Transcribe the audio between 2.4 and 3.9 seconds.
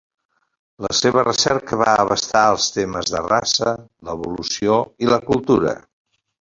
els temes de la raça,